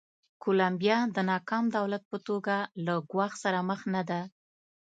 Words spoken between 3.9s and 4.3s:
نه ده.